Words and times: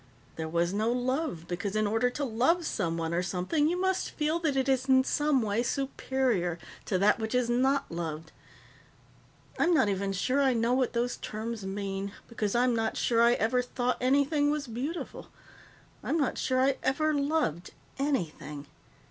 There 0.35 0.49
was 0.49 0.73
no 0.73 0.91
love 0.91 1.47
because 1.47 1.75
in 1.75 1.85
order 1.85 2.09
to 2.09 2.23
love 2.25 2.65
someone 2.65 3.13
or 3.13 3.21
something 3.21 3.67
you 3.69 3.79
must 3.79 4.09
feel 4.09 4.39
that 4.39 4.55
it 4.57 4.67
is 4.67 4.89
in 4.89 5.03
some 5.03 5.43
way 5.43 5.61
superior 5.61 6.57
to 6.85 6.97
that 6.97 7.19
which 7.19 7.35
is 7.35 7.51
not 7.51 7.91
loved. 7.91 8.31
I'm 9.59 9.75
not 9.75 9.89
even 9.89 10.11
sure 10.11 10.41
I 10.41 10.53
know 10.55 10.73
what 10.73 10.93
those 10.93 11.17
terms 11.17 11.67
mean, 11.67 12.13
because 12.27 12.55
I'm 12.55 12.75
not 12.75 12.97
sure 12.97 13.21
I 13.21 13.33
ever 13.33 13.61
thought 13.61 13.97
anything 14.01 14.49
was 14.49 14.65
beautiful, 14.65 15.27
I'm 16.03 16.17
not 16.17 16.39
sure 16.39 16.59
I 16.59 16.77
ever 16.81 17.13
loved 17.13 17.69
anything. 17.99 18.65